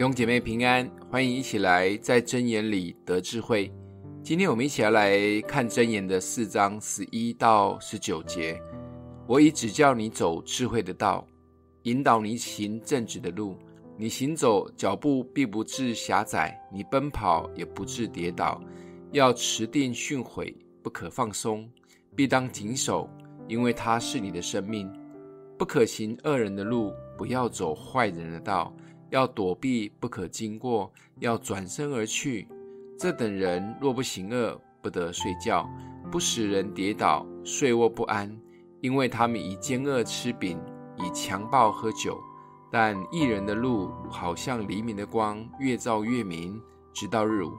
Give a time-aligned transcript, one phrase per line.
[0.00, 3.70] 弟兄姐妹平安，欢迎一起来在真言里得智慧。
[4.22, 8.58] 今天我们一起来看真言的四章十一到十九节。
[9.26, 11.28] 我已指教你走智慧的道，
[11.82, 13.58] 引导你行正直的路。
[13.98, 18.58] 你行走，脚步必不致狭窄；你奔跑，也不致跌倒。
[19.12, 21.70] 要持定训诲，不可放松，
[22.16, 23.06] 必当谨守，
[23.46, 24.90] 因为它是你的生命。
[25.58, 28.74] 不可行恶人的路，不要走坏人的道。
[29.10, 32.48] 要躲避，不可经过；要转身而去。
[32.98, 35.68] 这等人若不行恶，不得睡觉，
[36.10, 38.34] 不使人跌倒，睡卧不安，
[38.80, 40.58] 因为他们以奸恶吃饼，
[40.96, 42.18] 以强暴喝酒。
[42.72, 46.60] 但一人的路好像黎明的光，越照越明，
[46.92, 47.52] 直到日午。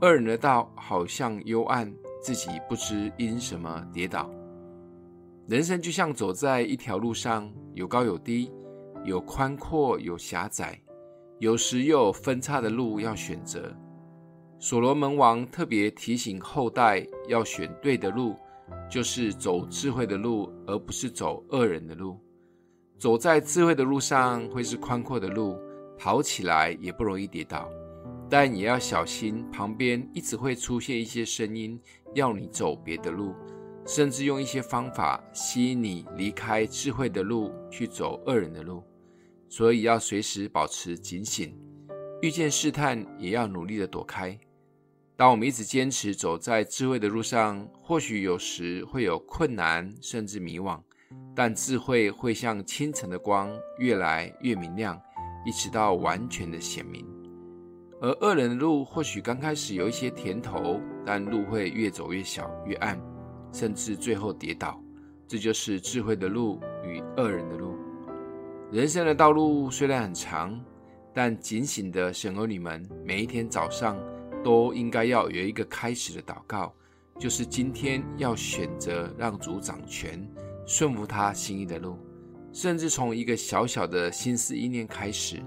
[0.00, 4.30] 二人的道好像幽暗，自己不知因什么跌倒。
[5.48, 8.52] 人生就像走在一条路上，有高有低，
[9.04, 10.78] 有宽阔，有狭窄。
[11.44, 13.70] 有时又有分岔的路要选择。
[14.58, 18.34] 所罗门王特别提醒后代要选对的路，
[18.90, 22.18] 就是走智慧的路，而不是走恶人的路。
[22.98, 25.58] 走在智慧的路上会是宽阔的路，
[25.98, 27.68] 跑起来也不容易跌倒，
[28.30, 31.78] 但也要小心，旁边一直会出现一些声音，
[32.14, 33.34] 要你走别的路，
[33.84, 38.82] 甚至用一些方法吸引你离开智慧的路，去走恶人的路。
[39.56, 41.56] 所以要随时保持警醒，
[42.20, 44.36] 遇见试探也要努力地躲开。
[45.16, 50.80] 当我们一直坚持走在智慧的路上，或许有时会有困难，甚至迷惘，
[51.36, 55.00] 但智慧会像清晨的光，越来越明亮，
[55.46, 57.06] 一直到完全的显明。
[58.00, 63.00] 而恶人的路或许刚开始有一些甜头，但路会越走越小、越暗，
[63.52, 64.82] 甚至最后跌倒。
[65.28, 67.72] 这就是智慧的路与恶人的路。
[68.72, 70.60] 人生的道路虽然很长，
[71.12, 73.96] 但警醒的神儿女们，每一天早上
[74.42, 76.74] 都应该要有一个开始的祷告，
[77.18, 80.26] 就是今天要选择让主掌权，
[80.66, 81.96] 顺服他心意的路，
[82.52, 85.40] 甚至从一个小小的心思意念开始，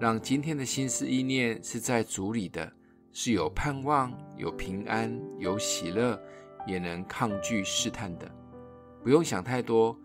[0.00, 2.72] 让今天的心思意念是在主里的，
[3.12, 6.20] 是有盼望、有平安、有喜乐，
[6.66, 8.28] 也能抗拒试探的，
[9.04, 9.96] 不用想太多。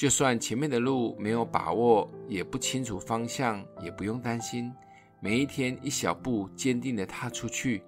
[0.00, 4.72] 就算前面的路没有把握，也不清楚方向，也不用担心。
[5.20, 7.82] 每一天一小步，坚定地踏出去，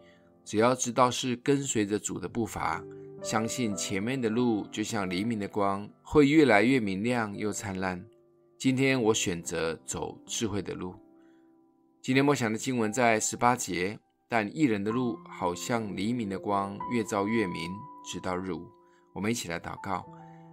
[0.44, 2.84] 只要知道是跟随着主的步伐，
[3.22, 8.04] 相信前面的路就像黎明的光，会越来越明亮又灿烂。
[8.58, 10.94] 今天我选择走智慧的路。
[12.02, 17.70] 今天默想的经文在十八节，但义人的路好像黎明的光，越照越明，
[18.04, 18.66] 直到日午。
[19.14, 20.04] 我们一起来祷告，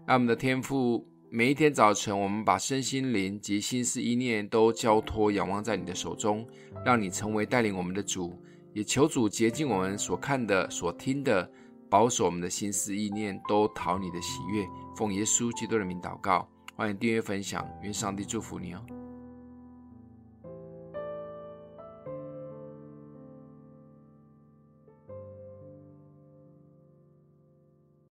[0.07, 1.05] 让我们的天父。
[1.31, 6.43] 每一天早晨，我们把身心灵及心思意念都交托仰望在你的手中，
[6.83, 8.35] 让你成为带领我们的主。
[8.73, 11.47] 也求主洁净我们所看的、所听的，
[11.87, 14.65] 保守我们的心思意念都讨你的喜悦。
[14.95, 18.83] 奉耶稣基督的名祷告，欢迎订阅分享，愿上帝祝福你哦。